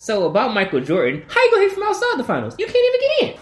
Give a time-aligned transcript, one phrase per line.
[0.00, 2.54] So about Michael Jordan, how you gonna hit from outside the finals?
[2.56, 3.40] You can't even get in.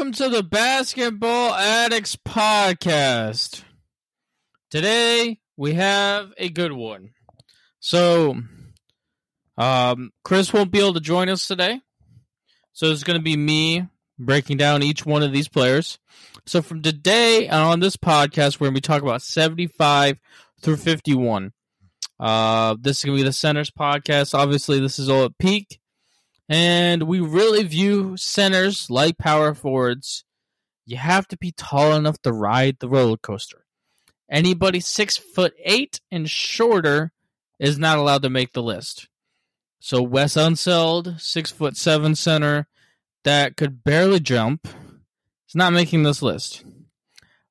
[0.00, 3.64] Welcome to the Basketball Addicts Podcast.
[4.70, 7.10] Today we have a good one.
[7.80, 8.34] So,
[9.58, 11.82] um, Chris won't be able to join us today.
[12.72, 15.98] So it's going to be me breaking down each one of these players.
[16.46, 20.18] So from today on this podcast, we're going to be talking about 75
[20.62, 21.52] through 51.
[22.18, 24.32] Uh, this is going to be the centers podcast.
[24.32, 25.78] Obviously, this is all at peak.
[26.50, 30.24] And we really view centers like power forwards.
[30.84, 33.64] You have to be tall enough to ride the roller coaster.
[34.28, 37.12] Anybody six foot eight and shorter
[37.60, 39.08] is not allowed to make the list.
[39.78, 42.66] So Wes Unseld, six foot seven center
[43.22, 46.64] that could barely jump, is not making this list.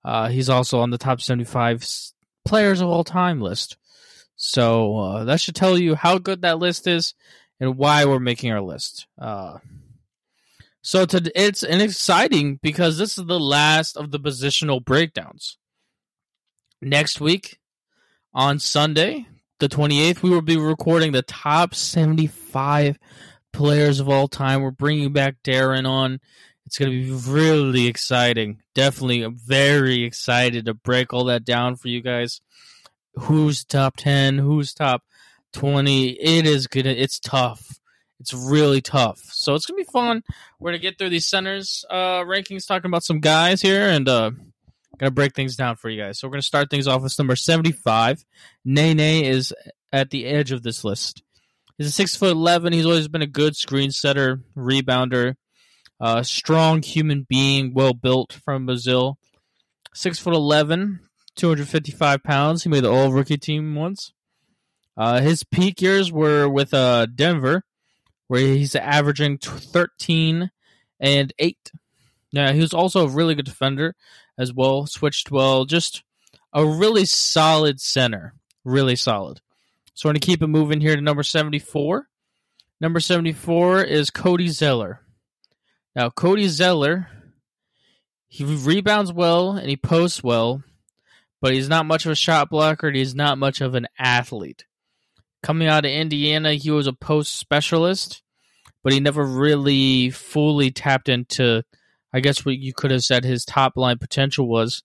[0.04, 1.86] Uh, he's also on the top 75
[2.44, 3.78] players of all time list.
[4.36, 7.14] So uh, that should tell you how good that list is
[7.60, 9.08] and why we're making our list.
[9.18, 9.60] Uh,
[10.82, 15.58] so to, it's an exciting because this is the last of the positional breakdowns.
[16.82, 17.60] Next week
[18.34, 19.28] on Sunday,
[19.60, 22.98] the 28th, we will be recording the top 75
[23.52, 24.62] players of all time.
[24.62, 26.20] We're bringing back Darren on.
[26.66, 28.62] It's going to be really exciting.
[28.76, 32.42] Definitely very excited to break all that down for you guys.
[33.16, 34.38] Who's top 10?
[34.38, 35.04] Who's top
[35.54, 36.10] 20.
[36.12, 36.86] It is good.
[36.86, 37.80] It's tough.
[38.20, 39.20] It's really tough.
[39.32, 40.24] So it's gonna be fun.
[40.60, 44.32] We're gonna get through these centers uh, rankings, talking about some guys here, and uh,
[44.98, 46.20] gonna break things down for you guys.
[46.20, 48.26] So we're gonna start things off with number 75.
[48.66, 49.54] Nene is
[49.94, 51.24] at the edge of this list.
[51.78, 52.74] He's a six foot eleven.
[52.74, 55.36] He's always been a good screen setter, rebounder,
[56.02, 59.18] uh, strong human being, well built from Brazil.
[59.94, 61.00] Six foot eleven,
[61.38, 62.64] 255 pounds.
[62.64, 64.12] He made the All Rookie team once.
[65.00, 67.64] Uh, his peak years were with uh, Denver,
[68.28, 70.52] where he's averaging 13
[71.00, 71.72] and 8.
[72.32, 73.96] Yeah, he was also a really good defender
[74.38, 76.04] as well, switched well, just
[76.52, 78.34] a really solid center.
[78.66, 79.40] Really solid.
[79.94, 82.10] So we're going to keep it moving here to number 74.
[82.82, 85.00] Number 74 is Cody Zeller.
[85.96, 87.08] Now, Cody Zeller,
[88.28, 90.62] he rebounds well and he posts well,
[91.40, 94.66] but he's not much of a shot blocker and he's not much of an athlete
[95.44, 98.22] coming out of Indiana, he was a post specialist,
[98.84, 101.64] but he never really fully tapped into,
[102.14, 104.84] I guess, what you could have said his top line potential was.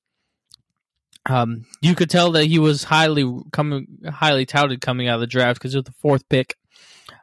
[1.27, 5.27] Um, you could tell that he was highly coming, highly touted coming out of the
[5.27, 6.57] draft because of the fourth pick.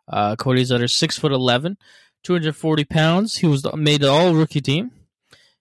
[0.07, 1.77] Uh, Cody's under six foot eleven,
[2.23, 3.37] 240 pounds.
[3.37, 4.91] He was made all rookie team,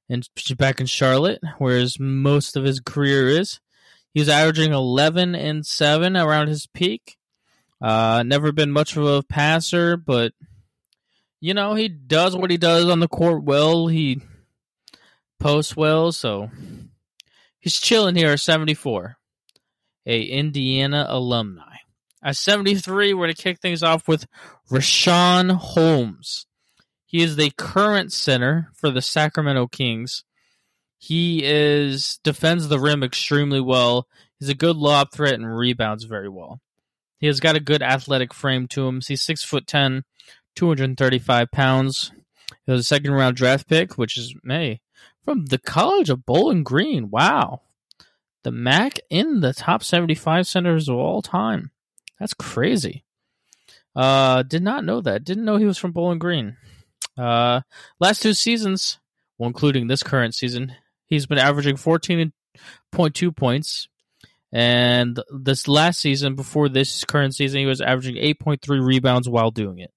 [0.09, 0.27] and
[0.57, 3.61] back in Charlotte, whereas most of his career is.
[4.13, 7.17] He was averaging 11 and seven around his peak.
[7.81, 10.33] Uh, never been much of a passer, but
[11.41, 13.87] you know he does what he does on the court well.
[13.87, 14.21] He
[15.39, 16.51] posts well, so
[17.59, 19.17] he's chilling here at 74,
[20.07, 21.77] a Indiana alumni.
[22.23, 24.27] At 73, we're going to kick things off with
[24.71, 26.47] Richaun Holmes.
[27.07, 30.23] He is the current center for the Sacramento Kings.
[30.99, 34.07] He is defends the rim extremely well.
[34.39, 36.61] He's a good lob threat and rebounds very well.
[37.21, 39.01] He has got a good athletic frame to him.
[39.07, 40.05] He's six foot ten,
[40.57, 42.13] 235 pounds.
[42.65, 44.81] He was a second round draft pick, which is May
[45.25, 47.11] from the College of Bowling Green.
[47.11, 47.63] Wow.
[48.43, 51.71] The MAC in the top 75 centers of all time.
[52.19, 53.05] That's crazy.
[53.95, 55.25] Uh, did not know that.
[55.25, 56.57] Didn't know he was from Bowling Green.
[57.19, 57.61] Uh,
[57.99, 58.99] last two seasons,
[59.37, 60.75] well, including this current season,
[61.07, 63.89] he's been averaging 14.2 points,
[64.53, 69.79] And this last season, before this current season, he was averaging 8.3 rebounds while doing
[69.79, 69.93] it.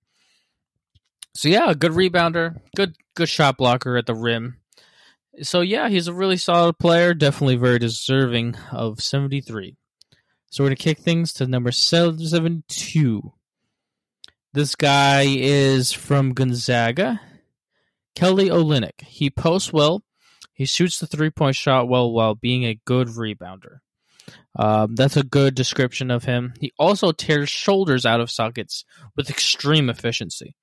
[1.36, 4.58] So yeah, a good rebounder, good good shot blocker at the rim.
[5.42, 9.76] So yeah, he's a really solid player, definitely very deserving of 73.
[10.52, 13.34] So we're to kick things to number 72.
[14.54, 17.20] This guy is from Gonzaga.
[18.16, 19.02] Kelly Olynyk.
[19.02, 20.04] He posts well.
[20.54, 23.80] He shoots the three point shot well while being a good rebounder.
[24.56, 26.54] Um, that's a good description of him.
[26.60, 28.86] He also tears shoulders out of sockets
[29.16, 30.56] with extreme efficiency.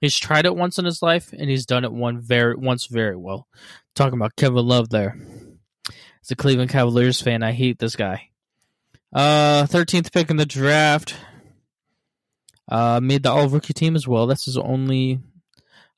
[0.00, 3.16] He's tried it once in his life, and he's done it one very once very
[3.16, 3.46] well.
[3.94, 5.16] Talking about Kevin Love there.
[5.88, 8.30] As a Cleveland Cavaliers fan, I hate this guy.
[9.12, 11.16] Uh, thirteenth pick in the draft.
[12.68, 14.26] Uh, made the All Rookie team as well.
[14.26, 15.20] That's his only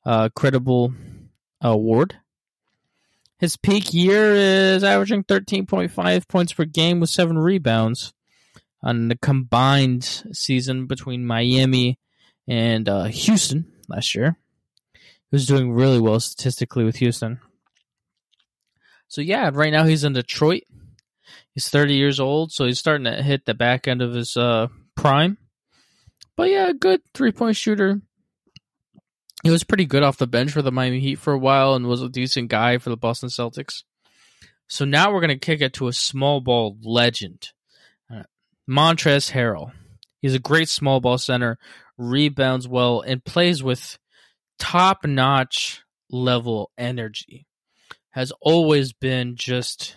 [0.05, 0.93] uh, credible
[1.59, 2.15] award.
[3.39, 8.13] His peak year is averaging 13.5 points per game with seven rebounds
[8.83, 10.03] on the combined
[10.33, 11.99] season between Miami
[12.47, 14.37] and uh, Houston last year.
[14.93, 17.39] He was doing really well statistically with Houston.
[19.07, 20.63] So, yeah, right now he's in Detroit.
[21.53, 24.67] He's 30 years old, so he's starting to hit the back end of his uh,
[24.95, 25.37] prime.
[26.35, 28.01] But yeah, good three point shooter.
[29.43, 31.87] He was pretty good off the bench for the Miami Heat for a while and
[31.87, 33.83] was a decent guy for the Boston Celtics.
[34.67, 37.49] So now we're going to kick it to a small ball legend,
[38.13, 38.23] uh,
[38.69, 39.71] Montrezl Harrell.
[40.21, 41.57] He's a great small ball center,
[41.97, 43.97] rebounds well, and plays with
[44.59, 47.47] top notch level energy.
[48.11, 49.95] Has always been just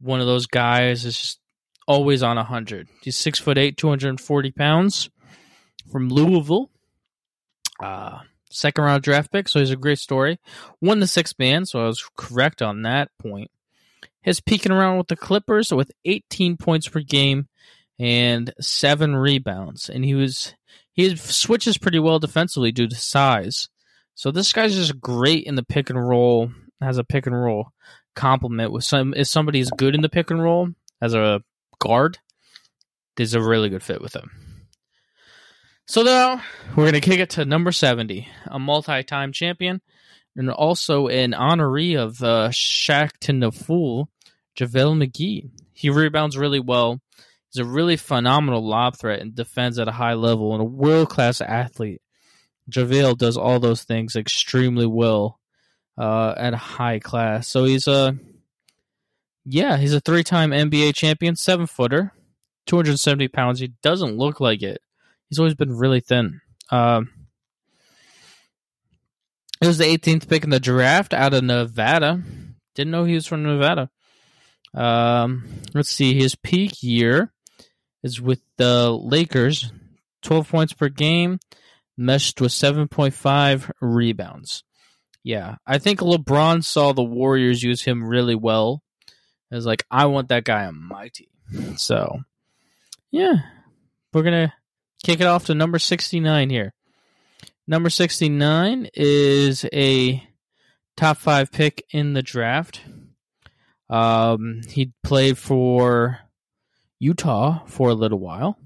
[0.00, 1.04] one of those guys.
[1.04, 1.40] Is just
[1.88, 2.88] always on a hundred.
[3.00, 5.08] He's six foot eight, two hundred and forty pounds
[5.90, 6.70] from Louisville.
[7.82, 8.18] Uh,
[8.52, 10.38] second round draft pick, so he's a great story.
[10.80, 13.50] Won the sixth man, so I was correct on that point.
[14.20, 17.48] His peaking around with the Clippers with 18 points per game
[17.98, 20.54] and seven rebounds, and he was
[20.92, 23.68] he switches pretty well defensively due to size.
[24.14, 26.50] So this guy's just great in the pick and roll.
[26.80, 27.72] Has a pick and roll
[28.14, 29.14] complement with some.
[29.16, 30.70] If somebody's good in the pick and roll
[31.00, 31.42] as a
[31.78, 32.18] guard,
[33.16, 34.30] there's a really good fit with him.
[35.86, 36.40] So now
[36.70, 39.80] we're going to kick it to number 70, a multi time champion
[40.36, 44.08] and also an honoree of uh, Shaqtin' the Fool,
[44.56, 45.50] JaVale McGee.
[45.72, 47.00] He rebounds really well.
[47.50, 51.10] He's a really phenomenal lob threat and defends at a high level and a world
[51.10, 52.00] class athlete.
[52.70, 55.40] JaVale does all those things extremely well
[55.98, 57.48] uh, at a high class.
[57.48, 58.16] So he's a,
[59.44, 62.12] yeah, he's a three time NBA champion, seven footer,
[62.66, 63.58] 270 pounds.
[63.58, 64.80] He doesn't look like it
[65.32, 66.42] he's always been really thin.
[66.70, 67.08] Um,
[69.62, 72.22] it was the 18th pick in the draft out of Nevada.
[72.74, 73.88] Didn't know he was from Nevada.
[74.74, 76.12] Um, let's see.
[76.12, 77.32] His peak year
[78.02, 79.72] is with the Lakers,
[80.20, 81.38] 12 points per game,
[81.96, 84.64] meshed with 7.5 rebounds.
[85.24, 88.82] Yeah, I think LeBron saw the Warriors use him really well.
[89.50, 91.78] Was like, I want that guy on my team.
[91.78, 92.20] So,
[93.10, 93.36] yeah,
[94.12, 94.52] we're to
[95.04, 96.72] kick it off to number 69 here.
[97.66, 100.22] Number 69 is a
[100.96, 102.80] top five pick in the draft.
[103.88, 106.20] Um, he played for
[106.98, 108.58] Utah for a little while.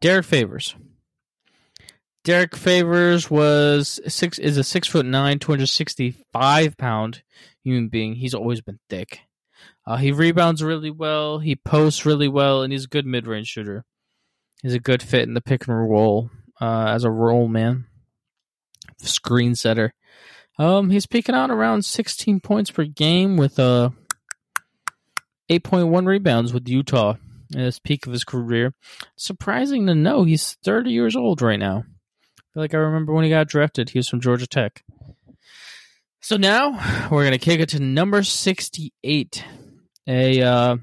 [0.00, 0.74] Derrick Favors.
[2.24, 7.22] Derrick Favors was six is a six foot nine, two hundred sixty five pound
[7.64, 8.14] human being.
[8.14, 9.20] He's always been thick.
[9.86, 11.40] Uh, he rebounds really well.
[11.40, 13.84] He posts really well, and he's a good mid range shooter.
[14.62, 17.86] He's a good fit in the pick and roll uh, as a roll man,
[18.98, 19.92] screen setter.
[20.58, 23.90] Um, he's peaking out around 16 points per game with uh,
[25.50, 27.16] 8.1 rebounds with Utah
[27.54, 28.72] at his peak of his career.
[29.16, 31.84] Surprising to know he's 30 years old right now.
[32.38, 34.84] I feel like I remember when he got drafted, he was from Georgia Tech.
[36.20, 36.70] So now
[37.10, 39.44] we're going to kick it to number 68,
[40.06, 40.76] a uh,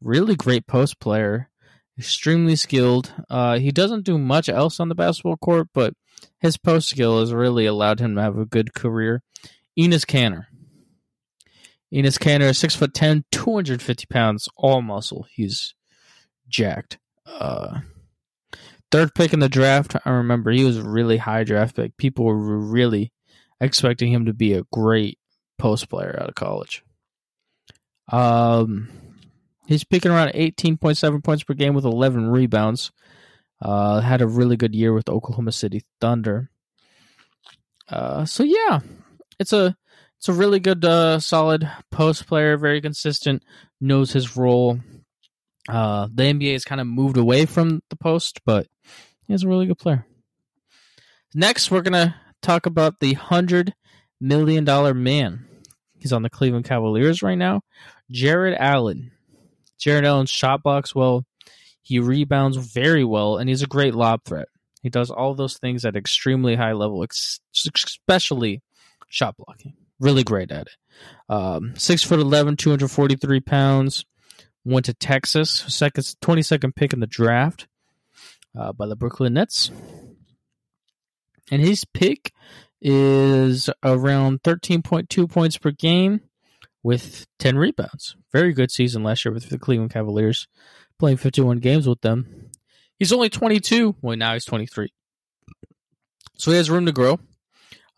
[0.00, 1.49] really great post player
[2.00, 3.12] extremely skilled.
[3.28, 5.92] Uh, he doesn't do much else on the basketball court, but
[6.38, 9.22] his post skill has really allowed him to have a good career.
[9.78, 10.46] Enes Kanter.
[11.92, 15.26] Enes Kanter is six foot ten, 250 pounds, all muscle.
[15.30, 15.74] He's
[16.48, 16.98] jacked.
[17.26, 17.80] Uh,
[18.90, 19.94] third pick in the draft.
[20.04, 21.96] I remember he was a really high draft pick.
[21.98, 23.12] People were really
[23.60, 25.18] expecting him to be a great
[25.58, 26.82] post player out of college.
[28.10, 28.88] Um,
[29.70, 32.90] He's picking around 18.7 points per game with 11 rebounds.
[33.62, 36.50] Uh, had a really good year with Oklahoma City Thunder.
[37.88, 38.80] Uh, so yeah,
[39.38, 39.76] it's a
[40.18, 42.56] it's a really good, uh, solid post player.
[42.56, 43.44] Very consistent,
[43.80, 44.80] knows his role.
[45.68, 48.66] Uh, the NBA has kind of moved away from the post, but
[49.28, 50.04] he's a really good player.
[51.32, 53.72] Next, we're gonna talk about the hundred
[54.20, 55.46] million dollar man.
[55.96, 57.60] He's on the Cleveland Cavaliers right now.
[58.10, 59.12] Jarrett Allen.
[59.80, 61.24] Jarrett Allen shot blocks well.
[61.82, 64.48] He rebounds very well, and he's a great lob threat.
[64.82, 67.04] He does all those things at extremely high level,
[67.54, 68.62] especially
[69.08, 69.74] shot blocking.
[69.98, 70.76] Really great at it.
[71.28, 74.04] Um, six foot 11, 243 pounds.
[74.64, 77.66] Went to Texas, second, 22nd pick in the draft
[78.58, 79.70] uh, by the Brooklyn Nets.
[81.50, 82.32] And his pick
[82.80, 86.20] is around 13.2 points per game
[86.82, 88.16] with 10 rebounds.
[88.32, 90.46] Very good season last year with the Cleveland Cavaliers,
[90.98, 92.50] playing 51 games with them.
[92.98, 93.96] He's only 22.
[94.00, 94.92] Well, now he's 23.
[96.36, 97.18] So he has room to grow.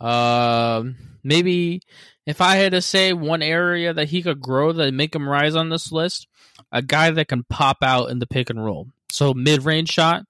[0.00, 0.84] Uh,
[1.22, 1.80] maybe
[2.26, 5.54] if I had to say one area that he could grow that make him rise
[5.54, 6.26] on this list,
[6.70, 8.88] a guy that can pop out in the pick and roll.
[9.10, 10.24] So mid range shot,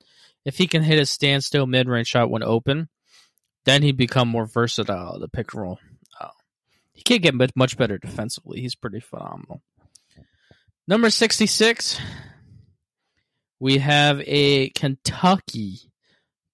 [0.45, 2.89] if he can hit a standstill mid range shot when open,
[3.65, 5.79] then he'd become more versatile the pick and roll.
[6.93, 8.61] He can't get much better defensively.
[8.61, 9.63] He's pretty phenomenal.
[10.87, 12.01] Number 66,
[13.61, 15.79] we have a Kentucky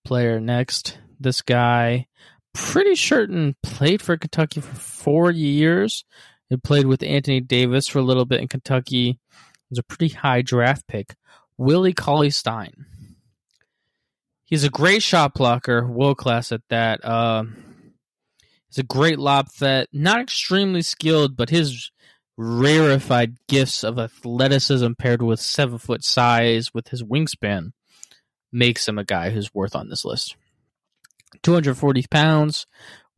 [0.04, 0.98] player next.
[1.18, 2.06] This guy,
[2.52, 6.04] pretty certain, played for Kentucky for four years.
[6.48, 9.10] He played with Anthony Davis for a little bit in Kentucky.
[9.10, 11.14] It was a pretty high draft pick.
[11.56, 12.86] Willie Cauley Stein.
[14.44, 17.04] He's a great shot blocker, world class at that.
[17.04, 17.44] Uh,
[18.68, 21.90] he's a great lob threat, not extremely skilled, but his
[22.36, 27.72] rarefied gifts of athleticism paired with seven foot size with his wingspan
[28.52, 30.36] makes him a guy who's worth on this list.
[31.42, 32.66] 240 pounds,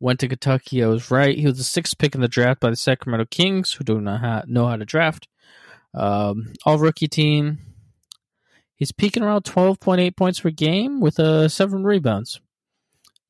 [0.01, 0.83] went to Kentucky.
[0.83, 1.37] I was right.
[1.37, 4.49] He was the sixth pick in the draft by the Sacramento Kings, who do not
[4.49, 5.27] know how to draft.
[5.93, 7.59] Um, all rookie team.
[8.75, 12.41] He's peaking around 12.8 points per game with uh, seven rebounds.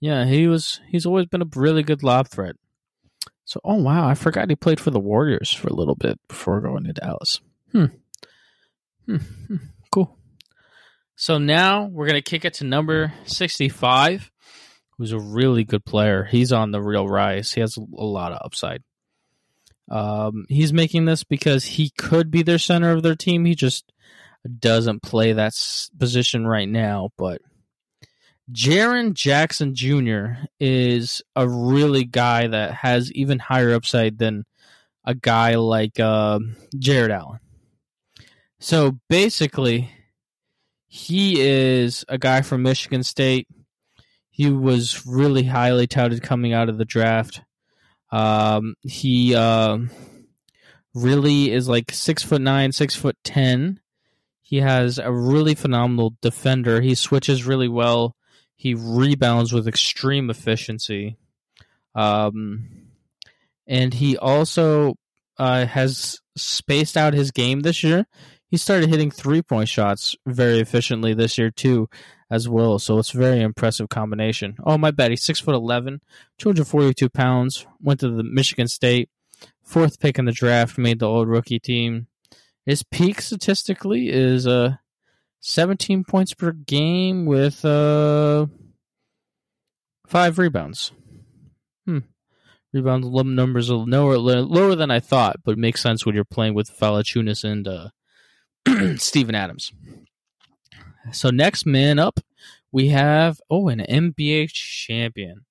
[0.02, 0.82] Yeah, he was.
[0.90, 2.56] He's always been a really good lob threat.
[3.46, 6.60] So, oh wow, I forgot he played for the Warriors for a little bit before
[6.60, 7.40] going to Dallas.
[7.72, 7.86] Hmm.
[9.06, 9.18] Hmm.
[9.18, 9.56] hmm.
[9.92, 10.18] Cool.
[11.16, 14.32] So now we're gonna kick it to number 65,
[14.98, 16.24] who's a really good player.
[16.24, 17.54] He's on the real rise.
[17.54, 18.84] He has a lot of upside.
[19.90, 23.46] Um, he's making this because he could be their center of their team.
[23.46, 23.92] He just
[24.60, 25.54] doesn't play that
[26.00, 27.42] position right now, but
[28.52, 30.44] Jaren Jackson Jr.
[30.60, 34.46] is a really guy that has even higher upside than
[35.06, 36.40] a guy like uh,
[36.78, 37.40] Jarrett Allen.
[38.60, 39.90] So basically,
[40.88, 43.48] he is a guy from Michigan State.
[44.30, 47.42] He was really highly touted coming out of the draft.
[48.12, 49.78] Um, he uh,
[50.94, 53.80] really is like six foot nine, six foot ten.
[54.42, 56.82] He has a really phenomenal defender.
[56.82, 58.16] He switches really well.
[58.62, 61.18] He rebounds with extreme efficiency.
[61.96, 62.92] Um,
[63.66, 64.94] and he also
[65.40, 68.06] uh, has spaced out his game this year.
[68.52, 71.90] He started hitting three point shots very efficiently this year too,
[72.30, 72.78] as well.
[72.78, 74.58] So it's a very impressive combination.
[74.64, 76.00] Oh my bad, he's six foot eleven,
[76.38, 77.66] two hundred forty two pounds.
[77.82, 79.10] Went to the Michigan State,
[79.64, 82.06] fourth pick in the draft, made the old rookie team.
[82.64, 84.76] His peak statistically is uh
[85.42, 88.46] 17 points per game with uh
[90.08, 90.92] five rebounds.
[91.86, 92.00] Hmm.
[92.74, 96.54] Rebound numbers are lower lower than I thought, but it makes sense when you're playing
[96.54, 97.90] with Valanciunas and uh,
[98.98, 99.74] Steven Adams.
[101.12, 102.20] So next man up,
[102.72, 105.46] we have oh an NBA champion,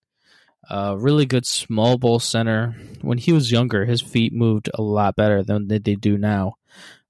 [0.71, 2.75] uh, really good small ball center.
[3.03, 6.55] When he was younger, his feet moved a lot better than they do now.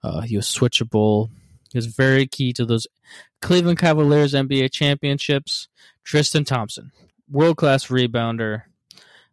[0.02, 1.30] Uh, he was switchable.
[1.75, 2.87] Was very key to those
[3.41, 5.69] Cleveland Cavaliers NBA championships.
[6.05, 6.93] Tristan Thompson,
[7.31, 8.62] world class rebounder,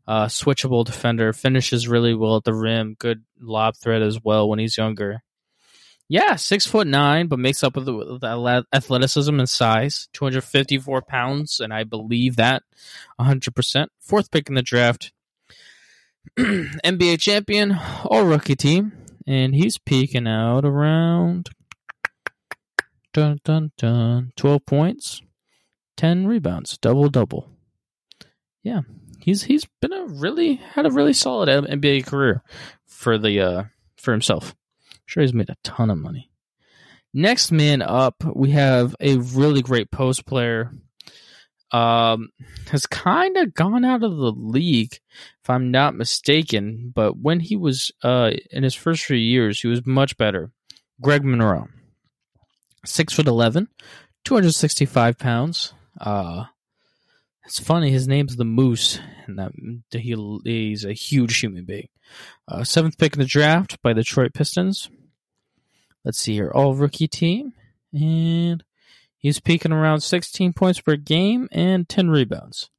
[0.07, 4.59] uh, switchable defender, finishes really well at the rim, good lob threat as well when
[4.59, 5.23] he's younger.
[6.09, 10.07] Yeah, six foot nine, but makes up with the, athleticism and size.
[10.13, 12.63] Two hundred fifty four pounds, and I believe that
[13.19, 13.91] hundred percent.
[13.99, 15.11] Fourth pick in the draft,
[16.39, 18.93] NBA champion, all rookie team
[19.27, 21.49] and he's peaking out around
[23.13, 25.21] dun dun dun 12 points
[25.97, 27.49] 10 rebounds double double
[28.63, 28.81] yeah
[29.19, 32.43] he's he's been a really had a really solid nba career
[32.85, 33.63] for the uh
[33.97, 34.55] for himself
[34.91, 36.29] I'm sure he's made a ton of money
[37.13, 40.71] next man up we have a really great post player
[41.71, 42.29] um,
[42.69, 44.93] has kind of gone out of the league,
[45.43, 46.91] if I'm not mistaken.
[46.93, 50.51] But when he was uh, in his first few years, he was much better.
[51.01, 51.67] Greg Monroe.
[52.85, 53.67] Six foot eleven,
[54.23, 55.73] 265 pounds.
[55.99, 56.45] Uh,
[57.45, 57.91] it's funny.
[57.91, 59.51] His name's the Moose, and that
[59.91, 61.89] he, he's a huge human being.
[62.47, 64.89] Uh, seventh pick in the draft by the Detroit Pistons.
[66.03, 67.53] Let's see here, all rookie team,
[67.91, 68.63] and
[69.17, 72.69] he's peaking around 16 points per game and 10 rebounds.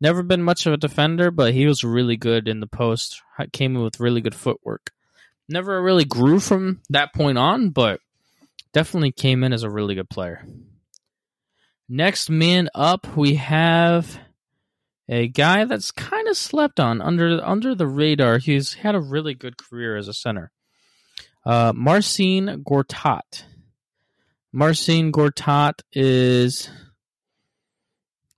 [0.00, 3.22] Never been much of a defender, but he was really good in the post.
[3.52, 4.90] Came in with really good footwork.
[5.48, 8.00] Never really grew from that point on, but
[8.72, 10.44] definitely came in as a really good player.
[11.88, 14.18] Next man up, we have
[15.08, 18.38] a guy that's kind of slept on under under the radar.
[18.38, 20.50] He's had a really good career as a center.
[21.44, 23.44] Uh, Marcin Gortat.
[24.52, 26.70] Marcin Gortat is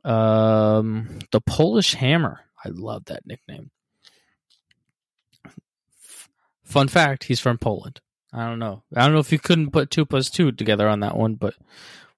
[0.04, 2.40] um, the Polish Hammer.
[2.64, 3.70] I love that nickname.
[6.64, 8.00] Fun fact: He's from Poland.
[8.34, 8.82] I don't know.
[8.96, 11.54] I don't know if you couldn't put two plus two together on that one, but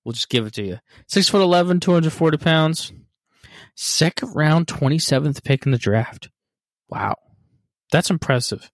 [0.07, 0.79] We'll just give it to you.
[1.09, 2.93] Six foot 11, 240 pounds.
[3.75, 6.31] Second round, 27th pick in the draft.
[6.89, 7.17] Wow.
[7.91, 8.71] That's impressive.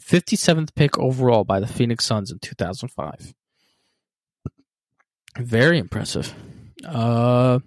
[0.00, 3.32] 57th pick overall by the Phoenix Suns in 2005.
[5.38, 6.34] Very impressive.
[6.84, 7.60] Uh,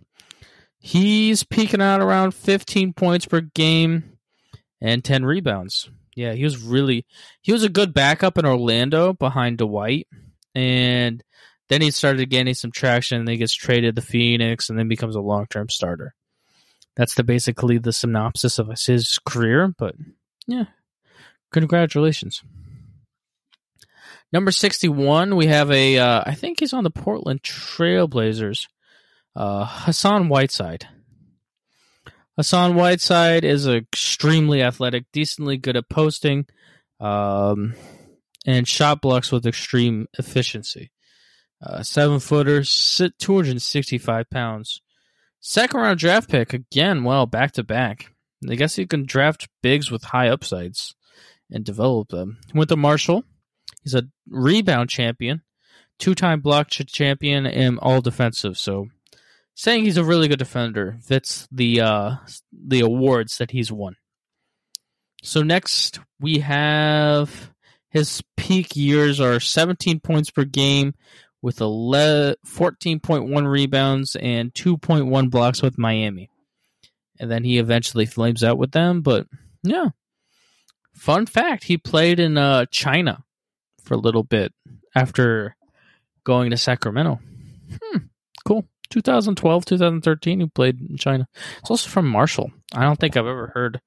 [0.78, 4.18] he's peaking out around 15 points per game
[4.82, 5.90] and 10 rebounds.
[6.16, 7.06] Yeah, he was really
[7.42, 10.08] he was a good backup in Orlando behind Dwight
[10.56, 11.24] and
[11.70, 14.88] then he started gaining some traction, and then he gets traded to Phoenix, and then
[14.88, 16.14] becomes a long term starter.
[16.96, 19.74] That's the basically the synopsis of his career.
[19.78, 19.96] But
[20.46, 20.66] yeah,
[21.52, 22.44] congratulations.
[24.32, 25.98] Number sixty-one, we have a.
[25.98, 28.68] Uh, I think he's on the Portland Trailblazers.
[29.36, 30.88] Uh, Hassan Whiteside.
[32.38, 36.46] Hassan Whiteside is extremely athletic, decently good at posting,
[37.00, 37.76] um,
[38.46, 40.92] and shot blocks with extreme efficiency.
[41.62, 44.82] Uh, seven footer, 265 pounds.
[45.40, 47.04] Second round draft pick again.
[47.04, 48.14] Well, back to back.
[48.50, 50.96] I guess you can draft bigs with high upsides
[51.50, 52.40] and develop them.
[52.54, 53.24] Went to Marshall.
[53.84, 55.42] He's a rebound champion,
[56.00, 58.58] two time block champion, and all defensive.
[58.58, 58.88] So,
[59.56, 62.16] saying he's a really good defender fits the uh,
[62.52, 63.96] the awards that he's won.
[65.22, 67.52] So next we have
[67.90, 70.96] his peak years are 17 points per game
[71.42, 76.30] with a 14.1 rebounds and 2.1 blocks with Miami.
[77.20, 79.02] And then he eventually flames out with them.
[79.02, 79.28] But
[79.62, 79.90] yeah,
[80.94, 83.24] fun fact he played in uh, China
[83.84, 84.54] for a little bit
[84.96, 85.56] after
[86.24, 87.20] going to Sacramento.
[87.82, 87.98] Hmm,
[88.46, 88.66] cool.
[88.94, 91.28] 2012, 2013, who played in China.
[91.60, 92.52] It's also from Marshall.
[92.74, 93.82] I don't think I've ever heard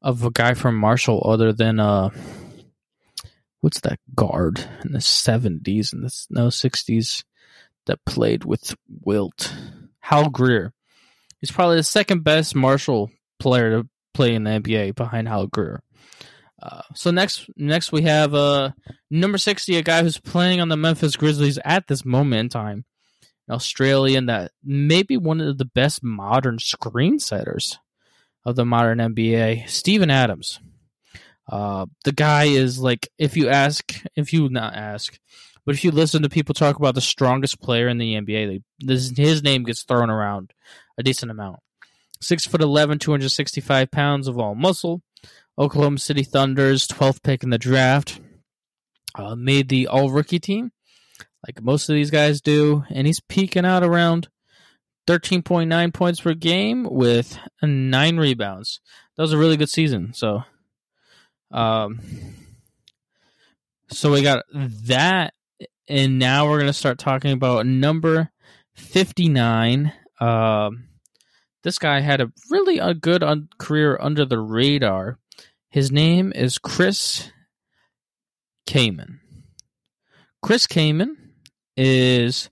[0.00, 2.10] of a guy from Marshall other than uh,
[3.60, 7.24] what's that guard in the 70s and the no 60s
[7.86, 9.54] that played with Wilt?
[10.00, 10.72] Hal Greer.
[11.40, 15.82] He's probably the second best Marshall player to play in the NBA behind Hal Greer.
[16.62, 18.70] Uh, so next, next we have uh,
[19.10, 22.84] number sixty, a guy who's playing on the Memphis Grizzlies at this moment in time,
[23.50, 27.78] Australian that may be one of the best modern screen setters
[28.44, 30.60] of the modern NBA, Steven Adams.
[31.50, 35.18] Uh, the guy is like, if you ask, if you not ask,
[35.66, 38.60] but if you listen to people talk about the strongest player in the NBA, they,
[38.80, 40.52] this, his name gets thrown around
[40.98, 41.60] a decent amount.
[42.20, 45.02] Six foot 11, 265 pounds of all muscle.
[45.58, 48.20] Oklahoma City Thunder's 12th pick in the draft.
[49.14, 50.72] Uh, made the all rookie team,
[51.46, 54.28] like most of these guys do, and he's peaking out around
[55.06, 58.80] 13.9 points per game with nine rebounds.
[59.16, 60.12] That was a really good season.
[60.14, 60.44] So
[61.54, 62.00] um,
[63.88, 65.34] so we got that,
[65.88, 68.30] and now we're gonna start talking about number
[68.74, 69.92] fifty nine.
[70.20, 70.88] Um,
[71.62, 75.18] this guy had a really a good un- career under the radar.
[75.68, 77.30] His name is Chris
[78.66, 79.20] Kaman.
[80.42, 81.23] Chris Kaman
[81.76, 82.50] is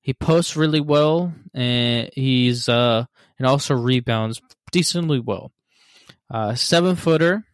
[0.00, 3.04] he posts really well and he's uh
[3.38, 5.52] and also rebounds decently well.
[6.30, 7.44] Uh, seven footer,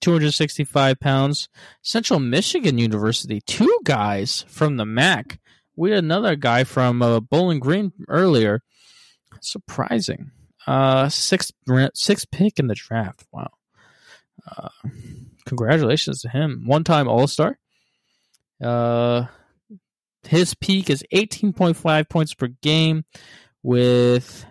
[0.00, 1.48] 265 pounds.
[1.82, 5.38] Central Michigan University, two guys from the MAC.
[5.76, 8.62] We had another guy from uh, Bowling Green earlier.
[9.40, 10.30] Surprising.
[10.66, 11.52] Uh, sixth
[11.94, 13.26] sixth pick in the draft.
[13.32, 13.50] Wow.
[14.46, 14.68] Uh,
[15.44, 16.62] congratulations to him.
[16.64, 17.58] One time All Star.
[18.62, 19.26] Uh,
[20.26, 23.04] his peak is 18.5 points per game
[23.62, 24.46] with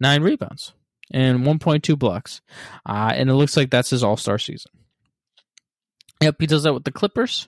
[0.00, 0.72] nine rebounds
[1.12, 2.40] and 1.2 blocks.
[2.84, 4.72] Uh, and it looks like that's his all star season.
[6.22, 7.46] Yep, he does that with the Clippers.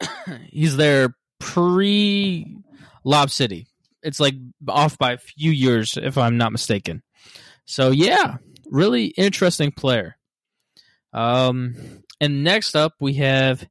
[0.50, 2.58] He's there pre
[3.04, 3.68] Lob City.
[4.02, 4.34] It's like
[4.68, 7.02] off by a few years, if I'm not mistaken.
[7.64, 8.36] So yeah,
[8.70, 10.16] really interesting player.
[11.12, 13.66] Um, and next up we have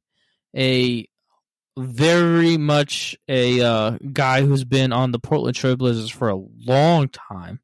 [0.56, 1.08] a
[1.76, 7.60] very much a uh, guy who's been on the Portland Trailblazers for a long time,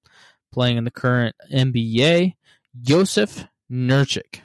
[0.52, 2.34] playing in the current NBA,
[2.82, 4.40] Jusuf Nurkic.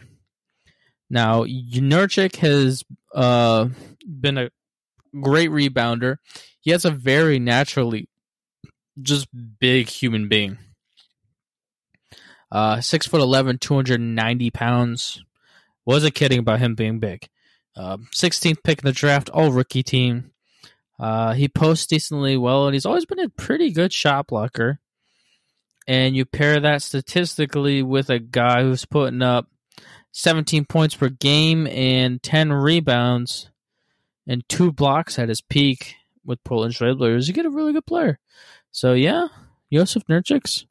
[1.09, 3.67] Now, Nurkic has uh,
[4.05, 4.49] been a
[5.19, 6.17] great rebounder.
[6.59, 8.09] He has a very naturally
[9.01, 9.27] just
[9.59, 10.57] big human being.
[12.51, 15.23] Uh, six foot 11, 290 pounds.
[15.85, 17.27] Wasn't kidding about him being big.
[17.77, 20.31] Uh, 16th pick in the draft, all rookie team.
[20.99, 24.79] Uh, he posts decently well, and he's always been a pretty good shot blocker.
[25.87, 29.47] And you pair that statistically with a guy who's putting up
[30.11, 33.51] 17 points per game and 10 rebounds
[34.27, 38.19] and two blocks at his peak with Portland Trailblazers, you get a really good player.
[38.71, 39.27] So yeah,
[39.71, 40.65] Jusuf Nurkic's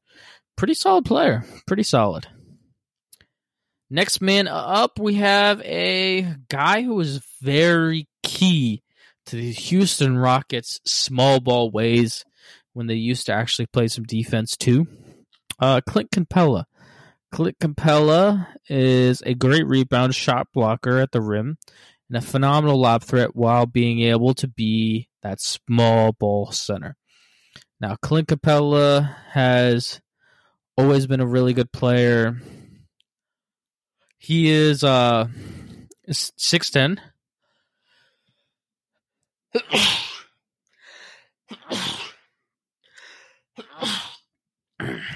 [0.57, 2.27] pretty solid player, pretty solid.
[3.89, 8.83] Next man up, we have a guy who is very key
[9.27, 12.25] to the Houston Rockets' small ball ways
[12.73, 14.87] when they used to actually play some defense too.
[15.61, 16.65] Uh, Clint Capela.
[17.31, 21.57] Clint Capela is a great rebound shot blocker at the rim
[22.09, 26.97] and a phenomenal lob threat while being able to be that small ball center.
[27.81, 30.01] Now, Clint Capela has
[30.77, 32.41] always been a really good player.
[34.27, 35.29] He is uh
[36.11, 37.01] six ten.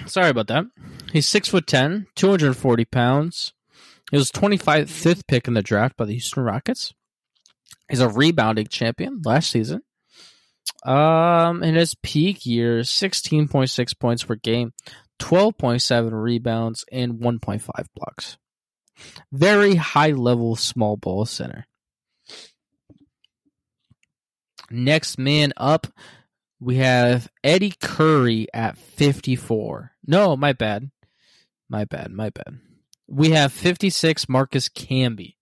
[0.06, 0.66] Sorry about that.
[1.12, 3.52] He's six foot ten, 240 pounds.
[4.12, 6.94] He was 25th pick in the draft by the Houston Rockets.
[7.88, 9.82] He's a rebounding champion last season.
[10.84, 14.72] Um, in his peak year, 16.6 points per game,
[15.18, 18.36] 12.7 rebounds, and 1.5 blocks.
[19.32, 21.66] Very high level small ball center.
[24.70, 25.88] Next man up,
[26.60, 29.92] we have Eddy Curry at 54.
[30.06, 30.90] No, my bad.
[31.68, 32.12] My bad.
[32.12, 32.60] My bad.
[33.08, 35.34] We have 56 Marcus Camby.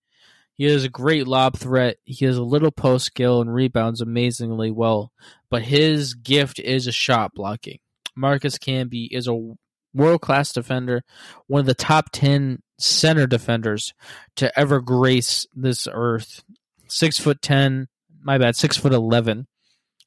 [0.54, 1.98] He has a great lob threat.
[2.04, 5.12] He has a little post skill and rebounds amazingly well,
[5.50, 7.78] but his gift is a shot blocking.
[8.16, 9.54] Marcus Camby is a
[9.94, 11.04] world class defender,
[11.46, 13.92] one of the top 10 center defenders
[14.36, 16.42] to ever grace this earth.
[16.86, 17.88] Six foot 10,
[18.22, 19.46] my bad, six foot 11,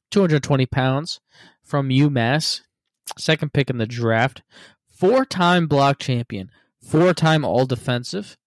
[0.09, 1.19] 220 pounds
[1.63, 2.61] from UMass,
[3.17, 4.41] second pick in the draft,
[4.91, 6.49] four time block champion,
[6.81, 8.37] four time all defensive,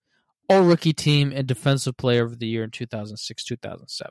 [0.48, 4.10] all rookie team, and defensive player of the year in 2006 2007.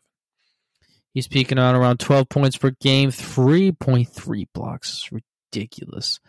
[1.13, 5.09] He's peaking on around 12 points per game, 3.3 blocks.
[5.53, 6.19] Ridiculous.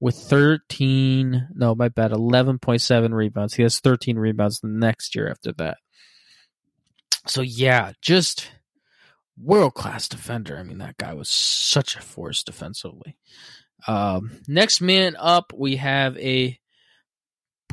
[0.00, 3.54] With 13, no, my bad, 11.7 rebounds.
[3.54, 5.78] He has 13 rebounds the next year after that.
[7.26, 8.50] So, yeah, just
[9.38, 10.58] world class defender.
[10.58, 13.16] I mean, that guy was such a force defensively.
[13.86, 16.58] Um, next man up, we have a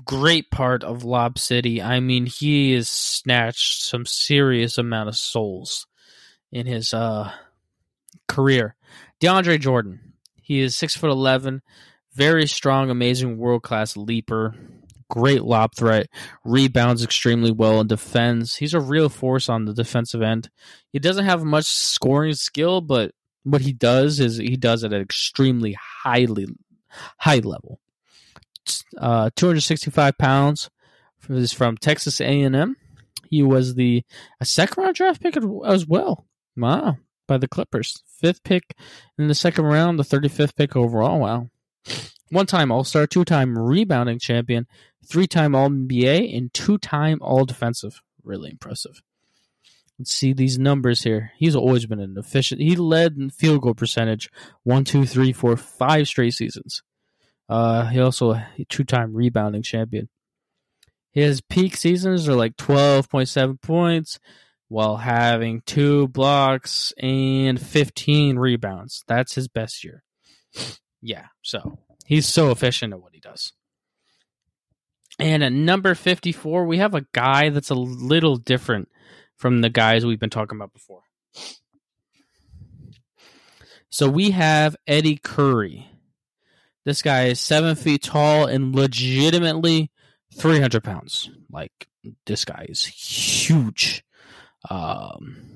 [0.05, 1.81] great part of Lob City.
[1.81, 5.87] I mean, he has snatched some serious amount of souls
[6.51, 7.31] in his uh,
[8.27, 8.75] career.
[9.21, 10.10] DeAndre Jordan.
[10.51, 11.61] He is six foot eleven,
[12.13, 14.53] very strong, amazing, world class leaper.
[15.09, 16.07] Great lob threat,
[16.43, 18.57] rebounds extremely well, and defends.
[18.57, 20.49] He's a real force on the defensive end.
[20.91, 24.99] He doesn't have much scoring skill, but what he does is he does it at
[24.99, 26.47] extremely highly
[27.17, 27.79] high level
[28.97, 30.69] uh, 265 pounds.
[31.29, 32.75] Is from Texas A&M.
[33.29, 34.03] He was the
[34.41, 36.25] a second round draft pick as well.
[36.57, 36.97] Wow,
[37.31, 38.75] by the Clippers, fifth pick
[39.17, 41.17] in the second round, the 35th pick overall.
[41.17, 41.49] Wow,
[42.29, 44.67] one time All Star, two time rebounding champion,
[45.05, 48.01] three time All NBA, and two time All Defensive.
[48.21, 49.01] Really impressive.
[49.97, 51.31] Let's see these numbers here.
[51.37, 52.59] He's always been an efficient.
[52.59, 54.29] He led in field goal percentage
[54.63, 56.83] one, two, three, four, five straight seasons.
[57.47, 60.09] Uh, he also a two-time rebounding champion.
[61.11, 64.19] His peak seasons are like 12.7 points
[64.71, 69.03] while having two blocks and 15 rebounds.
[69.05, 70.01] That's his best year.
[71.01, 73.51] Yeah, so he's so efficient at what he does.
[75.19, 78.87] And at number 54, we have a guy that's a little different
[79.35, 81.01] from the guys we've been talking about before.
[83.89, 85.89] So we have Eddy Curry.
[86.85, 89.91] This guy is seven feet tall and legitimately
[90.35, 91.29] 300 pounds.
[91.51, 91.89] Like,
[92.25, 94.05] this guy is huge.
[94.69, 95.51] Um,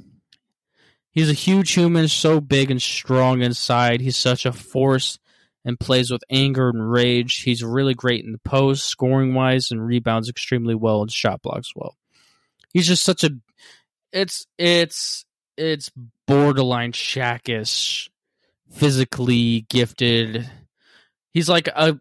[1.16, 4.02] He's a huge human, so big and strong inside.
[4.02, 5.18] He's such a force
[5.64, 7.44] and plays with anger and rage.
[7.44, 11.72] He's really great in the post, scoring wise, and rebounds extremely well and shot blocks
[11.74, 11.96] well.
[12.74, 13.32] He's just such a
[14.12, 15.90] it's it's it's
[16.28, 18.12] borderline Shaq-ish,
[18.74, 20.50] physically gifted.
[21.32, 21.98] He's like a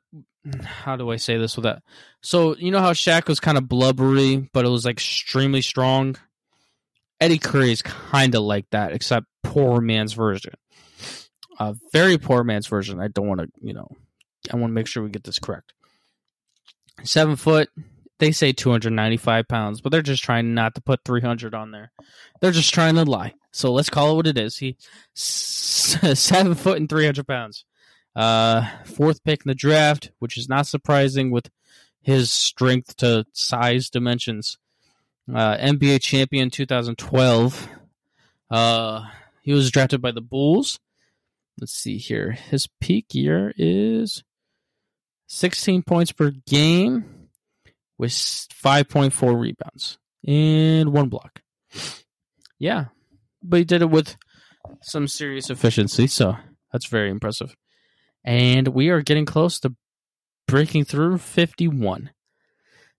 [0.65, 1.85] how do I say this with that?
[2.21, 6.17] So you know how Shaq was kind of blubbery, but it was like extremely strong.
[7.21, 10.55] Eddy Curry is kind of like that, except poor man's version.
[11.59, 13.01] A very poor man's version.
[13.01, 13.89] I don't want to, you know,
[14.53, 15.73] I want to make sure we get this correct.
[17.03, 17.69] Seven foot.
[18.21, 21.91] They say 295 pounds, but they're just trying not to put 300 on there.
[22.41, 23.35] They're just trying to lie.
[23.53, 24.59] So let's call it what it is.
[24.59, 24.77] He
[25.15, 27.65] seven foot and 300 pounds.
[28.15, 31.51] Uh, fourth pick in the draft, which is not surprising with
[32.01, 34.59] his strength to size dimensions.
[35.29, 37.69] Uh, NBA champion 2012.
[38.51, 39.05] Uh,
[39.43, 40.79] he was drafted by the Bulls.
[41.59, 42.33] Let's see here.
[42.33, 44.23] His peak year is
[45.29, 47.29] 16 points per game
[47.97, 51.41] with 5.4 rebounds and one block.
[52.59, 52.87] Yeah,
[53.43, 54.17] but he did it with
[54.83, 56.37] some serious efficiency, so
[56.73, 57.55] that's very impressive.
[58.25, 59.75] And we are getting close to
[60.47, 62.11] breaking through 51.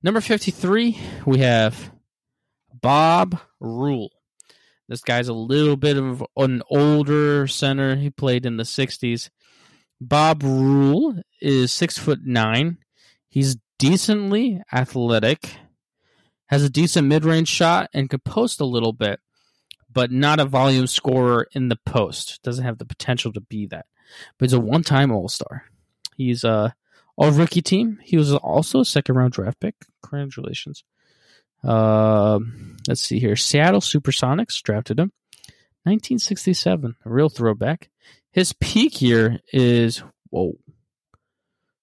[0.03, 1.91] Number 53, we have
[2.85, 4.11] Bob Rule.
[4.87, 7.95] This guy's a little bit of an older center.
[7.95, 9.31] He played in the 60s.
[9.99, 12.77] Bob Rule is six foot nine.
[13.27, 15.57] He's decently athletic,
[16.45, 19.19] has a decent mid range shot, and could post a little bit,
[19.91, 22.39] but not a volume scorer in the post.
[22.43, 23.87] Doesn't have the potential to be that.
[24.37, 25.63] But he's a one time All Star.
[26.15, 26.75] He's a
[27.17, 27.97] all rookie team.
[28.03, 29.73] He was also a second round draft pick.
[30.03, 30.83] Congratulations.
[31.65, 32.39] Uh,
[32.87, 33.35] let's see here.
[33.35, 35.11] Seattle Supersonics drafted him.
[35.83, 37.89] 1967, a real throwback.
[38.31, 40.53] His peak year is whoa.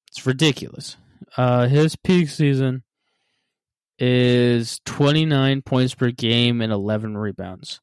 [0.08, 0.96] It's ridiculous.
[1.36, 2.82] Uh, his peak season
[3.98, 7.80] is 29 points per game and 11 rebounds.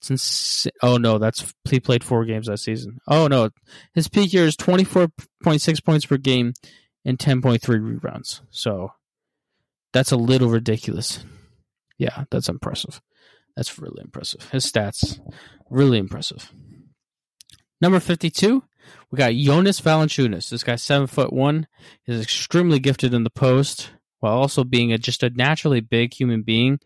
[0.00, 2.98] Since oh no, that's he played four games that season.
[3.08, 3.50] Oh no,
[3.94, 6.52] his peak year is 24.6 points per game
[7.04, 8.42] and 10.3 rebounds.
[8.50, 8.92] So
[9.96, 11.24] that's a little ridiculous.
[11.96, 13.00] Yeah, that's impressive.
[13.56, 14.46] That's really impressive.
[14.50, 15.18] His stats,
[15.70, 16.52] really impressive.
[17.80, 18.62] Number 52,
[19.10, 20.50] we got Jonas Valanciunas.
[20.50, 21.66] This guy's seven foot one.
[22.04, 23.88] He's extremely gifted in the post,
[24.20, 26.78] while also being a, just a naturally big human being.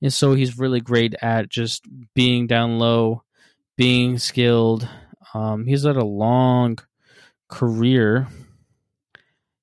[0.00, 3.22] And so he's really great at just being down low,
[3.76, 4.88] being skilled.
[5.34, 6.78] Um, he's had a long
[7.48, 8.28] career.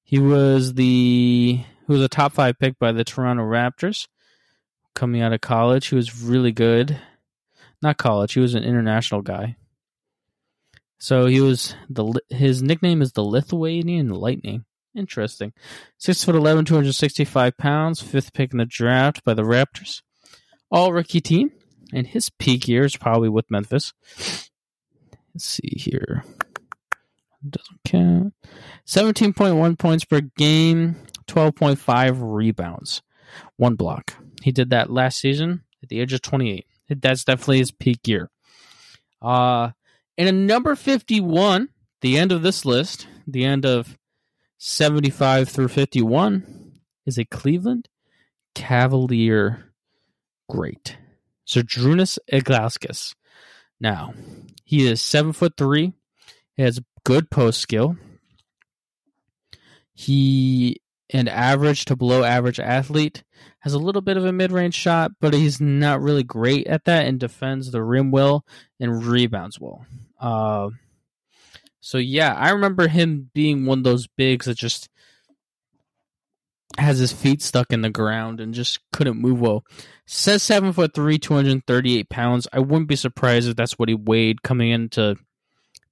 [0.03, 4.07] He was the who was a top five pick by the Toronto Raptors
[4.95, 5.87] coming out of college.
[5.87, 6.99] He was really good.
[7.83, 8.33] Not college.
[8.33, 9.57] He was an international guy.
[10.97, 14.65] So he was the his nickname is the Lithuanian Lightning.
[14.95, 15.53] Interesting.
[15.99, 18.01] Six foot eleven, two hundred sixty five pounds.
[18.01, 20.01] Fifth pick in the draft by the Raptors.
[20.71, 21.51] All rookie team,
[21.93, 23.93] and his peak year is probably with Memphis.
[25.35, 26.23] Let's see here.
[27.47, 28.33] Doesn't count.
[28.85, 30.95] Seventeen point one points per game.
[31.25, 33.01] 12.5 rebounds,
[33.57, 34.15] one block.
[34.41, 36.65] He did that last season at the age of 28.
[36.89, 38.29] That's definitely his peak year.
[39.21, 39.71] Uh,
[40.17, 41.69] and a number 51,
[42.01, 43.97] the end of this list, the end of
[44.57, 46.73] 75 through 51,
[47.05, 47.87] is a Cleveland
[48.53, 49.73] Cavalier
[50.49, 50.97] great.
[51.47, 53.15] Zydrunas Ilgauskas.
[53.79, 54.13] Now,
[54.63, 55.93] he is seven foot three.
[56.55, 57.97] He has good post skill.
[59.93, 60.81] He
[61.13, 63.23] an average to below average athlete.
[63.59, 66.83] Has a little bit of a mid range shot, but he's not really great at
[66.85, 68.45] that and defends the rim well
[68.79, 69.85] and rebounds well.
[70.19, 70.69] Uh,
[71.79, 74.89] so yeah, I remember him being one of those bigs that just
[76.77, 79.63] has his feet stuck in the ground and just couldn't move well.
[80.05, 82.47] Says seven foot three, two hundred thirty eight pounds.
[82.51, 85.15] I wouldn't be surprised if that's what he weighed coming into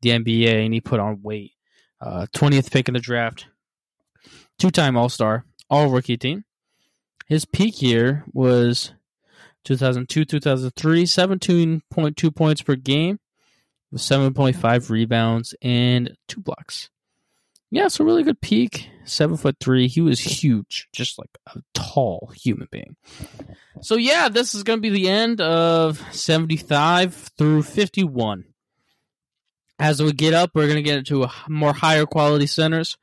[0.02, 1.52] the NBA and he put on weight.
[2.02, 3.46] Uh, twentieth pick in the draft
[4.62, 6.46] two time All Star, all rookie team.
[7.26, 8.94] His peak year was
[9.66, 13.20] 2002 2003, 17.2 points per game
[13.92, 16.92] with 7.5 rebounds and two blocks.
[17.72, 18.88] Yeah, it's a really good peak.
[19.04, 19.88] Seven foot three.
[19.88, 22.96] He was huge, just like a tall human being.
[23.82, 28.44] So yeah, this is going to be the end of 75 through 51
[29.82, 32.98] as we get up, we're going to get into more higher quality centers.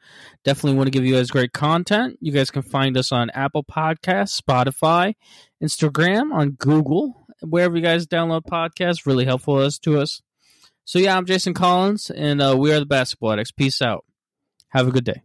[0.45, 2.17] Definitely want to give you guys great content.
[2.21, 5.15] You guys can find us on Apple Podcasts, Spotify,
[5.61, 9.07] Instagram, on Google, wherever you guys download podcasts.
[9.07, 10.23] Really helpful as to us.
[10.85, 13.51] So yeah, I'm Jason Collins, and uh, we are the Basketball Addicts.
[13.51, 14.05] Peace out.
[14.69, 15.21] Have a good day.